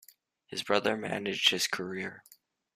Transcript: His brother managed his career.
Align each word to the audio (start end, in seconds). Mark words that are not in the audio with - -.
His 0.47 0.63
brother 0.63 0.97
managed 0.97 1.51
his 1.51 1.67
career. 1.67 2.23